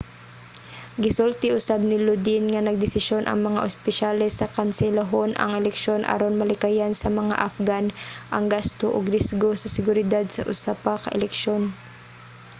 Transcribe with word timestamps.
gisulti 1.03 1.47
usab 1.59 1.79
ni 1.89 1.97
lodin 2.07 2.43
nga 2.51 2.61
nagdesisyon 2.67 3.23
ang 3.27 3.39
mga 3.47 3.63
opisyales 3.69 4.33
nga 4.37 4.53
kanselahon 4.57 5.31
ang 5.35 5.51
eleksyon 5.61 6.01
aron 6.13 6.39
malikayan 6.41 6.93
sa 6.97 7.09
mga 7.19 7.35
afghan 7.47 7.85
ang 8.35 8.45
gasto 8.55 8.85
ug 8.97 9.11
risgo 9.15 9.51
sa 9.57 9.73
seguridad 9.75 10.25
sa 10.31 10.45
usa 10.53 10.73
pa 10.83 10.93
ka 11.03 11.09
eleksyon 11.17 11.61